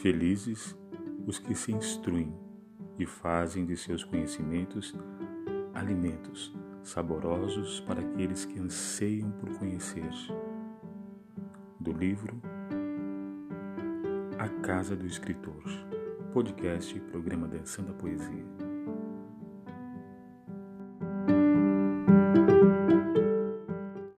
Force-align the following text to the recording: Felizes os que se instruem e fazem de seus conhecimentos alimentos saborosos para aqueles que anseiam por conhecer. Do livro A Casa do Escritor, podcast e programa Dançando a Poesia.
Felizes 0.00 0.74
os 1.26 1.38
que 1.38 1.54
se 1.54 1.72
instruem 1.72 2.34
e 2.98 3.04
fazem 3.04 3.66
de 3.66 3.76
seus 3.76 4.02
conhecimentos 4.02 4.96
alimentos 5.74 6.56
saborosos 6.82 7.80
para 7.80 8.00
aqueles 8.00 8.46
que 8.46 8.58
anseiam 8.58 9.30
por 9.32 9.58
conhecer. 9.58 10.08
Do 11.78 11.92
livro 11.92 12.40
A 14.38 14.48
Casa 14.62 14.96
do 14.96 15.04
Escritor, 15.04 15.64
podcast 16.32 16.96
e 16.96 17.00
programa 17.00 17.46
Dançando 17.46 17.90
a 17.90 17.94
Poesia. 17.94 18.69